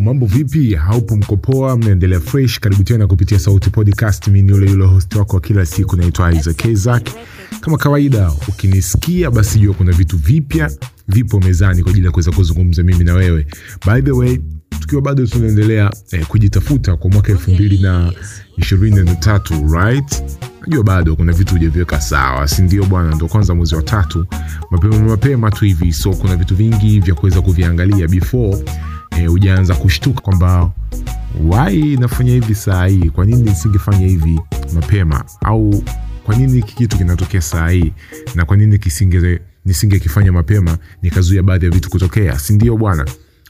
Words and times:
Mambo 0.00 0.26
vipi? 0.26 0.74
Haupo 0.74 1.16
mkopoa, 1.16 1.76
mnaendelea 1.76 2.20
fresh. 2.20 2.60
Karibu 2.60 2.82
tena 2.84 3.06
kupitia 3.06 3.38
Sauti 3.38 3.70
Podcast. 3.70 4.28
Mimi 4.28 4.42
ni 4.52 4.68
yule 4.68 4.84
host 4.86 5.14
wako 5.14 5.36
wa 5.36 5.42
kila 5.42 5.66
siku, 5.66 5.96
naitwa 5.96 6.32
Isaac 6.32 6.64
Isaac. 6.64 7.10
Kama 7.60 7.76
kawaida, 7.78 8.32
ukinisikia 8.48 9.30
basi 9.30 9.58
jua 9.58 9.74
kuna 9.74 9.92
vitu 9.92 10.18
vipya 10.18 10.70
vipo 11.08 11.40
mezani 11.40 11.82
kwa 11.82 11.90
ajili 11.92 12.06
ya 12.06 12.12
kuweza 12.12 12.30
kuzungumza 12.32 12.82
mimi 12.82 13.04
na 13.04 13.14
wewe. 13.14 13.46
By 13.86 14.02
the 14.02 14.10
way, 14.10 14.38
tukiwa 14.80 15.02
bado 15.02 15.26
tunaendelea 15.26 15.90
eh, 16.12 16.26
kujitafuta 16.26 16.96
kwa 16.96 17.10
mwaka 17.10 17.32
elfu 17.32 17.50
mbili 17.50 17.78
na 17.78 18.12
ishirini 18.56 18.96
na 19.02 19.14
tatu 19.14 19.54
right? 19.74 20.22
Najua 20.66 20.84
bado 20.84 21.16
kuna 21.16 21.32
vitu 21.32 21.54
hujaviweka 21.54 22.00
sawa, 22.00 22.48
si 22.48 22.62
bwana? 22.62 23.14
Ndo 23.14 23.28
kwanza 23.28 23.54
mwezi 23.54 23.74
wa 23.74 23.82
tatu, 23.82 24.26
mapema 24.70 24.98
mapema 24.98 25.50
tu 25.50 25.64
hivi, 25.64 25.92
so 25.92 26.10
kuna 26.14 26.36
vitu 26.36 26.56
vingi 26.56 27.00
vya 27.00 27.14
kuweza 27.14 27.40
kuviangalia 27.42 28.08
before 28.08 28.64
hujaanza 29.26 29.74
ujaanza 29.74 29.74
kushtuka 29.74 30.20
kwamba 30.20 30.70
wai 31.44 31.96
nafanya 31.96 32.32
hivi 32.32 32.54
saa 32.54 32.86
hii, 32.86 33.10
kwa 33.10 33.26
nini 33.26 33.42
nisingefanya 33.42 34.06
hivi 34.06 34.40
mapema, 34.74 35.24
au 35.44 35.84
kwa 36.24 36.36
nini 36.36 36.52
hiki 36.52 36.74
kitu 36.74 36.96
kinatokea 36.98 37.40
saa 37.40 37.68
hii? 37.68 37.92
Na 38.34 38.44
kwa 38.44 38.56
nini 38.56 38.78
nisingekifanya 39.64 40.32
mapema 40.32 40.78
nikazuia 41.02 41.42
baadhi 41.42 41.64
ya 41.64 41.70
vitu 41.70 41.90
kutokea, 41.90 42.38
si 42.38 42.52
ndio 42.52 42.76
bwana? 42.76 43.06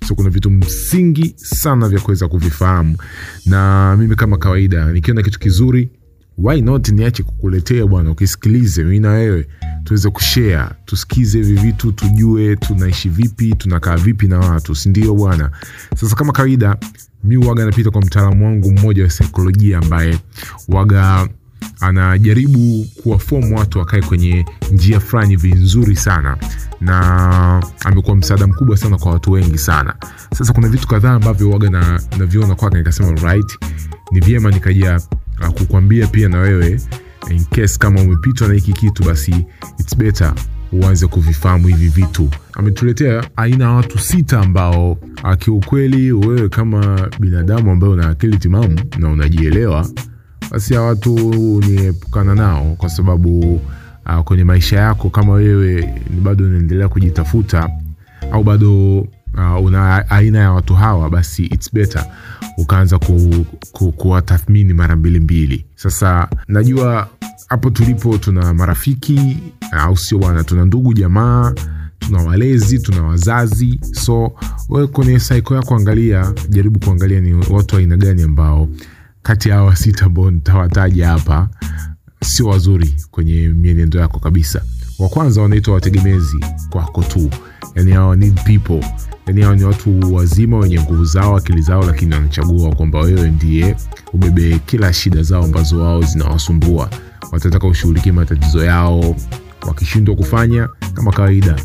So 0.09 0.15
kuna 0.15 0.31
vitu 0.31 0.51
msingi 0.51 1.35
sana 1.37 1.89
vya 1.89 2.01
kuweza 2.01 2.29
kuvifahamu, 2.29 2.97
na 3.47 3.97
mimi 3.97 4.17
kama 4.17 4.37
kawaida 4.39 4.93
nikiona 4.93 5.23
kitu 5.23 5.39
kizuri 5.39 5.91
why 6.39 6.61
not 6.61 6.89
niache 6.89 7.23
kukuletea 7.23 7.87
bwana, 7.87 8.11
ukisikilize 8.11 8.85
mimi 8.85 9.01
na 9.01 9.09
wewe 9.11 9.47
tuweze 9.85 10.11
kushare, 10.11 10.69
tusikize 10.85 11.39
hivi 11.39 11.55
vitu, 11.55 11.93
tujue 11.93 12.57
tunaishi 12.57 13.09
vipi, 13.09 13.55
tunakaa 13.55 13.97
vipi 13.97 14.29
na 14.29 14.39
watu, 14.39 14.75
si 14.75 14.89
bwana? 14.89 15.51
Sasa 15.97 16.17
kama 16.17 16.33
kawaida, 16.33 16.77
mi 17.25 17.37
waga 17.37 17.65
napita 17.65 17.91
kwa 17.91 18.01
mtaalamu 18.03 18.45
wangu 18.47 18.73
mmoja 18.73 19.03
wa 19.05 19.11
saikolojia 19.11 19.79
ambaye 19.79 20.19
waga 20.69 21.29
anajaribu 21.81 22.87
kuwafomu 23.03 23.59
watu 23.59 23.79
wakae 23.79 24.03
kwenye 24.03 24.45
njia 24.73 25.01
fulani 25.01 25.29
hivi 25.31 25.55
nzuri 25.55 25.97
sana, 25.97 26.37
na 26.81 27.63
amekuwa 27.85 28.17
msaada 28.17 28.47
mkubwa 28.47 28.77
sana 28.77 28.99
kwa 28.99 29.13
watu 29.13 29.33
wengi 29.33 29.59
sana. 29.59 29.95
Sasa 30.39 30.53
kuna 30.53 30.69
vitu 30.69 30.89
kadhaa 30.89 31.13
ambavyo 31.13 31.51
waga 31.51 31.71
na 31.71 32.55
kwake, 32.57 32.77
nikasema 32.79 33.11
right, 33.33 33.59
ni 34.13 34.21
vyema 34.21 34.51
nikaja 34.51 35.01
kukwambia 35.59 36.07
pia 36.07 36.29
na 36.29 36.39
wewe 36.39 36.81
in 37.31 37.45
case 37.45 37.79
kama 37.79 38.01
umepitwa 38.03 38.49
na 38.49 38.55
hiki 38.55 38.73
kitu, 38.73 39.05
basi 39.05 39.47
it's 39.79 39.97
better 39.97 40.35
uanze 40.73 41.07
kuvifahamu 41.07 41.69
hivi 41.69 41.89
vitu. 41.89 42.29
Ametuletea 42.53 43.25
aina 43.37 43.65
ya 43.65 43.71
watu 43.71 43.99
sita 43.99 44.41
ambao 44.41 44.99
kiukweli, 45.39 46.13
wewe 46.13 46.49
kama 46.49 47.09
binadamu 47.21 47.71
ambaye 47.71 47.93
una 47.93 48.09
akili 48.09 48.39
timamu 48.39 48.81
na 48.99 49.09
unajielewa 49.09 49.87
basi 50.51 50.75
hawa 50.75 50.87
watu 50.87 51.15
niepukana 51.69 52.35
nao, 52.35 52.75
kwa 52.79 52.89
sababu 52.89 53.61
uh, 54.07 54.21
kwenye 54.25 54.45
maisha 54.45 54.81
yako 54.81 55.11
kama 55.11 55.33
wewe 55.33 55.95
bado 56.23 56.45
unaendelea 56.45 56.89
kujitafuta 56.89 57.71
au 58.33 58.45
bado 58.45 59.07
uh, 59.39 59.65
una 59.65 60.11
aina 60.11 60.39
ya 60.39 60.53
watu 60.53 60.75
hawa, 60.75 61.11
basi 61.11 61.45
it's 61.47 61.75
better 61.75 62.07
ukaanza 62.59 62.99
ku, 62.99 63.47
ku, 63.73 63.93
kuwatathmini 63.93 64.73
mara 64.75 64.97
mbili 64.97 65.21
mbili. 65.21 65.67
Sasa 65.75 66.29
najua 66.49 67.09
hapo 67.49 67.71
tulipo 67.71 68.19
tuna 68.19 68.55
marafiki 68.55 69.37
au 69.73 69.97
sio 69.97 70.19
bwana, 70.19 70.45
tuna 70.45 70.65
ndugu 70.65 70.95
jamaa, 70.95 71.55
tuna 71.99 72.23
walezi, 72.23 72.79
tuna 72.79 73.03
wazazi. 73.03 73.81
So 73.93 74.33
we 74.69 74.87
kwenye 74.87 75.21
saiko 75.21 75.55
yako 75.55 75.75
angalia, 75.77 76.33
jaribu 76.49 76.81
kuangalia 76.81 77.21
ni 77.21 77.35
watu 77.51 77.77
aina 77.77 77.97
gani 77.97 78.23
ambao 78.23 78.69
kati 79.23 79.49
ya 79.49 79.55
hawa 79.55 79.77
sita 79.77 80.05
ambao 80.07 80.31
nitawataja 80.31 81.09
hapa 81.09 81.49
sio 82.25 82.47
wazuri 82.47 82.95
kwenye 83.11 83.49
mienendo 83.49 84.01
yako 84.01 84.19
kabisa. 84.21 84.63
Wa 84.99 85.09
kwanza 85.09 85.43
wanaitwa 85.43 85.75
wategemezi 85.75 86.39
kwako 86.71 87.03
tu, 87.03 87.31
yani 87.75 87.93
hawa 87.93 88.17
need 88.17 88.41
people, 88.45 88.85
yani 89.29 89.43
hawa 89.43 89.57
ni 89.57 89.65
watu 89.65 90.15
wazima 90.15 90.59
wenye 90.59 90.81
nguvu 90.81 91.05
zao, 91.05 91.37
akili 91.37 91.63
zao, 91.63 91.83
lakini 91.87 92.15
wanachagua 92.15 92.75
kwamba 92.75 92.99
wewe 93.01 93.31
ndiye 93.31 93.77
ubebe 94.13 94.59
kila 94.67 94.93
shida 94.93 95.23
zao 95.23 95.45
ambazo 95.45 95.81
wao 95.81 96.03
zinawasumbua. 96.03 96.91
Watataka 97.33 97.67
ushughulikie 97.67 98.13
matatizo 98.13 98.65
yao, 98.65 99.17
wakishindwa 99.67 100.17
kufanya, 100.17 100.69
kama 100.95 101.13
kawaida, 101.13 101.57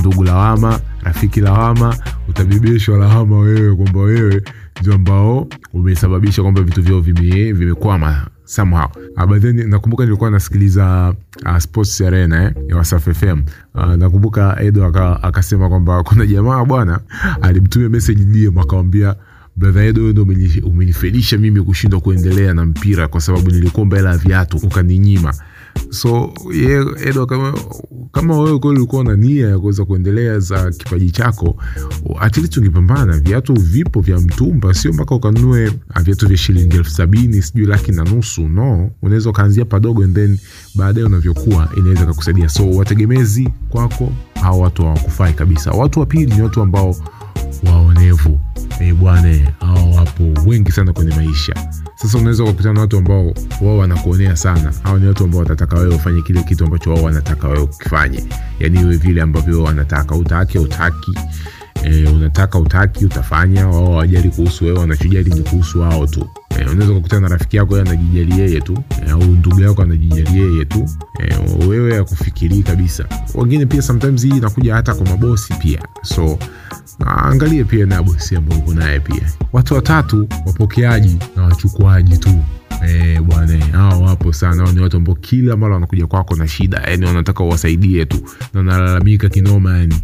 ndugu 0.00 0.24
lawama, 0.24 0.80
rafiki 1.02 1.40
lawama, 1.40 1.96
utabebeshwa 2.28 2.98
lawama 2.98 3.38
wewe 3.38 3.76
kwamba 3.76 4.00
wewe 4.00 4.42
ndio 4.80 4.94
ambao 4.94 5.48
umesababisha 5.72 6.42
kwamba 6.42 6.62
vitu 6.62 6.82
vyao 6.82 7.00
vimekwama 7.00 8.08
vime 8.10 8.26
somehow. 8.52 8.88
Uh, 9.16 9.26
but 9.26 9.42
then 9.42 9.68
nakumbuka 9.70 10.04
nilikuwa 10.04 10.30
nasikiliza 10.30 11.14
uh, 11.46 11.58
Sports 11.58 12.00
Arena 12.00 12.44
eh, 12.44 12.52
ya 12.68 12.76
Wasafi 12.76 13.14
FM. 13.14 13.42
Uh, 13.74 13.94
nakumbuka 13.94 14.56
Edo 14.60 14.84
akasema 15.22 15.68
kwamba 15.68 16.02
kuna 16.02 16.26
jamaa 16.26 16.64
bwana 16.64 17.00
alimtumia 17.42 17.88
message 17.88 18.24
DM 18.24 18.58
akamwambia 18.58 19.14
brother 19.56 19.82
Edo, 19.82 20.00
ndo 20.12 20.26
umenifelisha 20.62 21.38
mimi 21.38 21.62
kushindwa 21.62 22.00
kuendelea 22.00 22.54
na 22.54 22.66
mpira 22.66 23.08
kwa 23.08 23.20
sababu 23.20 23.50
nilikuomba 23.50 23.96
hela 23.96 24.10
ya 24.10 24.16
viatu 24.18 24.56
ukaninyima. 24.56 25.34
So 25.90 26.32
Edo 27.06 27.26
kama, 27.26 27.54
kama 28.12 28.38
wewe 28.38 28.58
kweli 28.58 28.78
ulikuwa 28.78 29.04
na 29.04 29.16
nia 29.16 29.48
ya 29.48 29.58
kuweza 29.58 29.84
kuendelea 29.84 30.38
za 30.38 30.70
kipaji 30.70 31.10
chako, 31.10 31.56
at 32.20 32.36
least 32.36 32.56
ungepambana. 32.56 33.18
Viatu 33.18 33.54
vipo 33.54 34.00
vya 34.00 34.18
mtumba, 34.20 34.74
sio 34.74 34.92
mpaka 34.92 35.14
ukanunue 35.14 35.72
viatu 36.04 36.28
vya 36.28 36.36
shilingi 36.36 36.76
elfu 36.76 36.90
sabini 36.90 37.42
sijui 37.42 37.66
laki 37.66 37.92
na 37.92 38.04
nusu. 38.04 38.48
No, 38.48 38.90
unaweza 39.02 39.30
ukaanzia 39.30 39.64
padogo 39.64 40.04
and 40.04 40.14
then 40.14 40.38
baadaye 40.74 41.06
unavyokuwa 41.06 41.68
inaweza 41.76 42.06
kakusaidia. 42.06 42.48
So 42.48 42.70
wategemezi 42.70 43.48
kwako, 43.68 44.12
hao 44.40 44.58
watu 44.58 44.82
hawakufai 44.82 45.32
kabisa. 45.34 45.70
Watu 45.70 46.00
wa 46.00 46.06
pili 46.06 46.34
ni 46.34 46.42
watu 46.42 46.62
ambao 46.62 46.96
waonevu 47.64 48.40
E 48.80 48.92
bwana, 48.92 49.52
hao 49.60 49.90
wapo 49.90 50.34
wengi 50.46 50.72
sana 50.72 50.92
kwenye 50.92 51.14
maisha. 51.14 51.54
Sasa 51.94 52.18
unaweza 52.18 52.42
ukakutana 52.44 52.74
na 52.74 52.80
watu 52.80 52.96
ambao 52.98 53.34
wao 53.60 53.78
wanakuonea 53.78 54.36
sana. 54.36 54.72
Hao 54.82 54.98
ni 54.98 55.06
watu 55.06 55.24
ambao 55.24 55.40
watataka 55.40 55.76
wewe 55.78 55.94
ufanye 55.94 56.22
kile 56.22 56.42
kitu 56.42 56.64
ambacho 56.64 56.90
wao 56.94 57.02
wanataka 57.04 57.48
wewe 57.48 57.60
ukifanye, 57.62 58.24
yaani 58.60 58.80
iwe 58.80 58.96
vile 58.96 59.22
ambavyo 59.22 59.62
wanataka, 59.62 60.14
utake 60.14 60.58
utaki, 60.58 61.12
e, 61.84 62.04
unataka 62.08 62.58
utaki, 62.58 63.04
utafanya. 63.04 63.68
Wao 63.68 63.84
hawajali 63.92 64.28
kuhusu 64.28 64.64
wewe, 64.64 64.78
wanachojali 64.78 65.30
ni 65.30 65.40
kuhusu 65.40 65.80
wao 65.80 66.06
tu. 66.06 66.28
E, 66.58 66.64
unaweza 66.70 66.94
kukutana 66.94 67.20
na 67.28 67.28
rafiki 67.28 67.56
yako 67.56 67.76
anajijali 67.76 68.40
yeye 68.40 68.60
tu 68.60 68.78
e, 69.06 69.10
au 69.10 69.22
ndugu 69.24 69.60
yako 69.60 69.82
anajijali 69.82 70.38
yeye 70.40 70.64
tu 70.64 70.88
e, 71.20 71.36
wewe 71.66 71.98
akufikirii 71.98 72.62
kabisa. 72.62 73.04
Wengine 73.34 73.66
pia 73.66 73.82
sometimes 73.82 74.22
hii 74.22 74.36
inakuja 74.36 74.74
hata 74.74 74.94
kwa 74.94 75.06
mabosi 75.06 75.54
pia, 75.54 75.82
so 76.02 76.38
angalie 77.06 77.64
pia 77.64 77.86
na 77.86 78.02
bosi 78.02 78.36
ambao 78.36 78.58
uko 78.58 78.74
naye 78.74 79.00
pia. 79.00 79.32
Watu 79.52 79.74
watatu, 79.74 80.28
wapokeaji 80.46 81.16
na 81.36 81.42
wachukuaji 81.42 82.16
tu. 82.18 82.30
E, 82.88 83.20
bwana 83.20 83.64
hao 83.66 84.02
wapo 84.02 84.32
sana. 84.32 84.72
Ni 84.72 84.80
watu 84.80 84.96
ambao 84.96 85.14
kila 85.14 85.56
mara 85.56 85.74
wanakuja 85.74 86.06
kwako 86.06 86.36
na 86.36 86.48
shida, 86.48 86.80
yani 86.90 87.06
wanataka 87.06 87.44
uwasaidie 87.44 88.04
tu 88.04 88.16
na 88.54 88.60
wanalalamika 88.60 89.28
kinoma 89.28 89.78
yani 89.78 89.96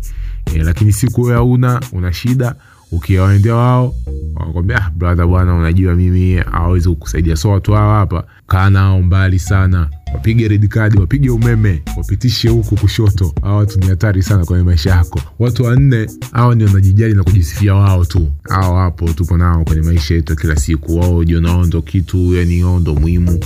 e, 0.54 0.58
lakini 0.58 0.92
siku 0.92 1.22
wewe 1.22 1.34
hauna 1.36 1.80
una 1.92 2.12
shida 2.12 2.54
ukiwaendea 2.92 3.54
wao 3.54 3.94
wanakwambia 4.34 4.76
ah, 4.86 4.90
brother 4.90 5.26
bwana, 5.26 5.54
unajua 5.54 5.94
mimi 5.94 6.36
hawezi 6.36 6.88
kukusaidia. 6.88 7.36
So 7.36 7.50
watu 7.50 7.72
hao 7.72 7.94
hapa, 7.94 8.24
kaa 8.46 8.70
nao 8.70 9.02
mbali 9.02 9.38
sana, 9.38 9.88
wapige 10.14 10.48
red 10.48 10.68
card, 10.68 10.98
wapige 11.00 11.30
umeme, 11.30 11.82
wapitishe 11.96 12.48
huku 12.48 12.76
kushoto. 12.76 13.32
Hawa 13.42 13.56
watu 13.56 13.78
ni 13.80 13.86
hatari 13.86 14.22
sana 14.22 14.44
kwenye 14.44 14.64
maisha 14.64 14.90
yako. 14.90 15.20
Watu 15.38 15.64
wanne, 15.64 16.06
hawa 16.32 16.54
ni 16.54 16.64
wanajijali 16.64 17.14
na 17.14 17.22
kujisifia 17.24 17.74
wao 17.74 18.04
tu. 18.04 18.28
Hao 18.48 18.74
wapo, 18.74 19.08
tupo 19.12 19.36
nao 19.36 19.64
kwenye 19.64 19.82
maisha 19.82 20.14
yetu 20.14 20.36
kila 20.36 20.56
siku. 20.56 20.98
Wao 21.00 21.24
jiona 21.24 21.50
wao 21.52 21.64
ndo 21.64 21.82
kitu, 21.82 22.34
yani 22.34 22.64
wao 22.64 22.80
ndo 22.80 22.94
muhimu 22.94 23.40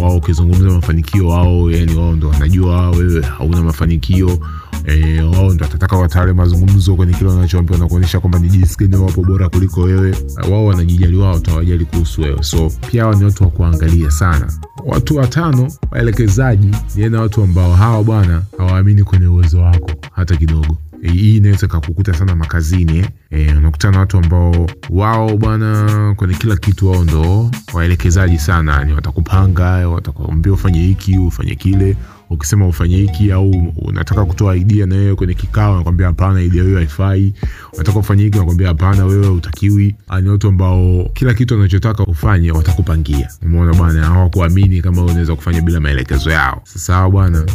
wao. 0.00 0.16
Ukizungumza 0.16 0.64
mafanikio 0.70 1.28
wao, 1.28 1.70
yani 1.70 1.94
wao 1.96 2.12
ndo 2.16 2.28
wanajua 2.28 2.90
wewe 2.90 3.22
hauna 3.22 3.62
mafanikio 3.62 4.38
E, 4.86 5.20
wao 5.20 5.54
ndo 5.54 5.64
watataka 5.64 5.96
watawale 5.96 6.32
mazungumzo 6.32 6.96
kwenye 6.96 7.12
kile 7.12 7.30
wanachoambia 7.30 7.78
na 7.78 7.86
kuonyesha 7.86 8.20
kwamba 8.20 8.38
ni 8.38 8.48
jinsi 8.48 8.76
gani 8.78 8.96
wapo 8.96 9.22
bora 9.22 9.48
kuliko 9.48 9.80
wewe. 9.80 10.14
Wao 10.50 10.66
wanajijali 10.66 11.16
wao, 11.16 11.38
tawajali 11.38 11.84
kuhusu 11.84 12.20
wewe. 12.20 12.42
So 12.42 12.70
pia 12.90 13.02
hao 13.02 13.14
ni 13.14 13.24
watu 13.24 13.44
wa 13.44 13.50
kuangalia 13.50 14.10
sana. 14.10 14.52
Watu 14.86 15.16
watano, 15.16 15.72
waelekezaji, 15.90 16.70
ni 16.96 17.08
na 17.08 17.20
watu 17.20 17.42
ambao 17.42 17.74
hawa 17.74 18.04
bwana 18.04 18.42
hawaamini 18.58 19.02
kwenye 19.04 19.26
uwezo 19.26 19.60
wako 19.60 19.90
hata 20.12 20.36
kidogo. 20.36 20.76
E, 21.02 21.10
hii 21.12 21.36
inaweza 21.36 21.66
kakukuta 21.66 22.14
sana 22.14 22.36
makazini 22.36 23.06
eh. 23.30 23.58
Unakutana 23.58 23.98
watu 23.98 24.16
ambao 24.18 24.66
wao 24.90 25.36
bwana 25.36 26.14
kwenye 26.16 26.34
kila 26.34 26.56
kitu 26.56 26.90
wao 26.90 27.04
ndo 27.04 27.50
waelekezaji 27.72 28.38
sana, 28.38 28.72
yani 28.72 28.92
watakupanga, 28.92 29.88
watakuambia 29.88 30.52
ufanye 30.52 30.80
hiki 30.80 31.18
ufanye 31.18 31.54
kile 31.54 31.96
ukisema 32.30 32.66
ufanye 32.68 32.96
hiki 32.96 33.32
au 33.32 33.50
unataka 33.76 34.24
kutoa 34.24 34.56
idea 34.56 34.86
na 34.86 34.94
wewe 34.96 35.14
kwenye 35.14 35.34
kikao 35.34 35.76
nakwambia 35.76 36.06
hapana 36.06 36.42
idea 36.42 36.62
hiyo 36.64 36.76
haifai. 36.76 37.34
Unataka 37.72 37.98
ufanye 37.98 38.22
hiki 38.24 38.38
nakwambia 38.38 38.68
hapana 38.68 39.04
wewe 39.04 39.28
utakiwi 39.28 39.94
ni 40.22 40.28
watu 40.28 40.48
ambao 40.48 41.08
kila 41.12 41.34
kitu 41.34 41.54
wanachotaka 41.54 42.04
ufanye 42.06 42.50
watakupangia. 42.52 43.28
Umeona 43.42 43.74
bwana 43.74 44.06
hawakuamini 44.06 44.82
kama 44.82 45.02
unaweza 45.04 45.34
kufanya 45.36 45.60
bila 45.60 45.80
maelekezo 45.80 46.30
yao. 46.30 46.60
Sasa 46.64 47.08
bwana 47.10 47.46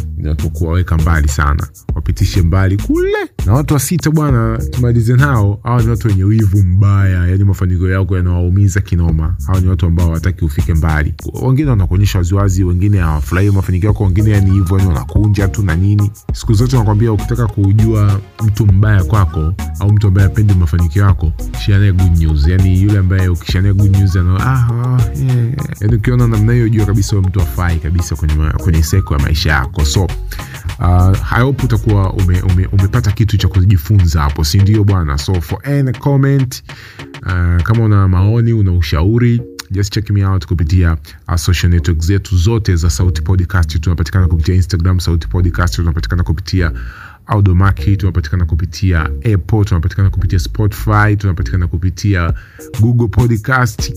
kuwaweka 0.52 0.98
mbali 0.98 1.28
sana 1.28 1.68
wapitishe 2.10 2.42
mbali 2.42 2.76
kule. 2.76 3.12
Na 3.46 3.52
watu 3.52 3.74
wa 3.74 3.80
sita 3.80 4.10
bwana 4.10 4.58
tumalize 4.70 5.16
nao. 5.16 5.60
Hawa 5.62 5.82
ni 5.82 5.88
watu 5.88 6.08
wenye 6.08 6.24
wivu 6.24 6.58
mbaya. 6.62 7.26
Yani 7.26 7.44
mafanikio 7.44 7.90
yako 7.90 8.16
yanawaumiza 8.16 8.80
kinoma. 8.80 9.36
Hawa 9.46 9.60
ni 9.60 9.68
watu 9.68 9.86
ambao 9.86 10.06
hawataki 10.06 10.44
ufike 10.44 10.74
mbali. 10.74 11.14
Wengine 11.42 11.70
wanakuonyesha 11.70 12.18
waziwazi 12.18 12.64
wengine 12.64 12.98
hawafurahii 12.98 13.50
mafanikio 13.50 13.88
yako 13.88 14.04
wengine 14.04 14.30
yani 14.30 14.50
hivyo 14.50 14.76
yani 14.78 14.88
wanakunja 14.88 15.48
tu 15.48 15.62
na 15.62 15.76
nini. 15.76 16.10
Siku 16.32 16.54
zote 16.54 16.76
nakwambia 16.78 17.12
ukitaka 17.12 17.46
kujua 17.46 18.20
mtu 18.44 18.66
mbaya 18.66 19.04
kwako 19.04 19.54
au 19.80 19.92
mtu 19.92 20.06
ambaye 20.06 20.26
apendi 20.26 20.54
mafanikio 20.54 21.02
yako 21.04 21.32
shianae 21.64 21.92
good 21.92 22.18
news. 22.18 22.46
Yani 22.48 22.82
yule 22.82 22.98
ambaye 22.98 23.28
ukishanea 23.28 23.72
good 23.72 23.96
news 23.96 24.16
ana 24.16 24.36
ah, 24.40 24.68
ah, 24.68 25.00
yeah. 25.18 25.48
yani 25.80 25.94
ukiona 25.96 26.26
namna 26.26 26.52
hiyo 26.52 26.68
jua 26.68 26.86
kabisa 26.86 27.16
mtu 27.16 27.40
afai 27.40 27.78
kabisa 27.78 28.16
kwenye, 28.16 28.34
kwenye 28.50 28.82
seko 28.82 29.14
ya 29.14 29.20
maisha 29.20 29.50
yako. 29.50 29.84
So 29.84 30.06
uh, 30.80 31.32
I 31.32 31.42
hope 31.42 31.64
utakuwa 31.64 32.12
ume, 32.12 32.40
ume, 32.42 32.66
umepata 32.66 33.12
kitu 33.12 33.36
cha 33.36 33.48
kujifunza 33.48 34.20
hapo 34.20 34.44
si 34.44 34.58
ndio 34.58 34.84
bwana? 34.84 35.18
So 35.18 35.40
for 35.40 35.68
any 35.68 35.92
comment 35.92 36.62
uh, 37.22 37.62
kama 37.62 37.84
una 37.84 38.08
maoni 38.08 38.52
una 38.52 38.72
ushauri 38.72 39.42
just 39.70 39.92
check 39.92 40.10
me 40.10 40.24
out 40.26 40.46
kupitia 40.46 40.96
uh, 41.28 41.34
social 41.34 41.72
network 41.72 42.00
zetu 42.00 42.36
zote 42.36 42.76
za 42.76 42.90
sauti 42.90 43.22
podcast. 43.22 43.80
Tunapatikana 43.80 44.28
kupitia 44.28 44.54
instagram 44.54 45.00
sauti 45.00 45.28
podcast. 45.28 45.74
Tunapatikana 45.76 46.22
kupitia 46.22 46.72
audomaki 47.26 47.96
tunapatikana 47.96 48.44
kupitia 48.44 49.00
apple. 49.04 49.64
Tunapatikana 49.64 50.10
kupitia 50.10 50.38
spotify. 50.38 51.16
Tunapatikana 51.18 51.66
kupitia 51.66 52.34
google 52.80 53.08
podcast 53.08 53.92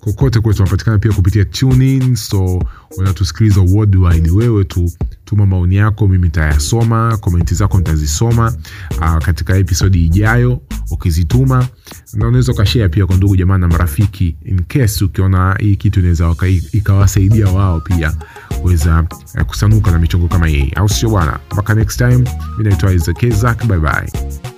kokote 0.00 0.40
kule 0.40 0.54
tunapatikana 0.54 0.98
pia 0.98 1.12
kupitia 1.12 1.44
tunin 1.44 2.16
so 2.16 2.62
unatusikiliza 2.98 3.60
worldwide. 3.60 4.30
Wewe 4.30 4.64
tu 4.64 4.92
tuma 5.24 5.46
maoni 5.46 5.76
yako 5.76 6.08
mimi 6.08 6.30
tayasoma 6.30 7.16
komenti 7.16 7.54
zako 7.54 7.78
nitazisoma 7.78 8.54
uh, 8.98 9.16
katika 9.18 9.56
episodi 9.56 10.04
ijayo 10.06 10.60
ukizituma. 10.90 11.68
Na 12.14 12.28
unaweza 12.28 12.52
ukashea 12.52 12.88
pia 12.88 13.06
kwa 13.06 13.16
ndugu 13.16 13.36
jamaa 13.36 13.58
na 13.58 13.68
marafiki 13.68 14.36
in 14.44 14.60
ukiona 15.02 15.56
hii 15.60 15.76
kitu 15.76 16.00
inaweza 16.00 16.28
ikawasaidia 16.72 17.46
wao 17.46 17.80
pia 17.80 18.12
kuweza 18.60 19.06
uh, 19.34 19.42
kusanuka 19.42 19.90
na 19.90 19.98
michongo 19.98 20.28
kama 20.28 20.46
hii. 20.46 20.72
Au 20.76 20.88
sio 20.88 21.10
bwana? 21.10 21.38
Mpaka 21.52 21.74
next 21.74 21.98
time 21.98 22.24
mi 22.58 22.64
naitwa 22.64 22.92
isaac 22.92 23.66
bye 23.66 23.78
bye 23.78 24.51